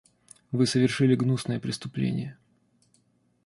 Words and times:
Вы 0.51 0.65
совершили 0.65 1.13
гнусное 1.15 1.59
преступление. 1.59 2.35